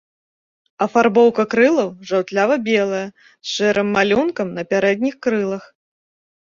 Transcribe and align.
Афарбоўка 0.85 1.45
крылаў 1.51 1.89
жаўтлява-белая, 2.13 3.05
з 3.45 3.49
шэрым 3.53 3.87
малюнкам 4.01 4.47
на 4.59 4.69
пярэдніх 4.75 5.15
крылах. 5.29 5.63